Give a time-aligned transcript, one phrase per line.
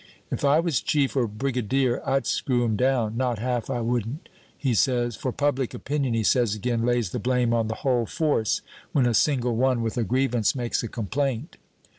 [0.31, 4.73] If I was Chief or Brigadier, I'd screw 'em down; not half I wouldn't,' he
[4.73, 8.61] says; 'for public opinion,' he says again, 'lays the blame on the whole force
[8.93, 11.57] when a single one with a grievance makes a complaint.'"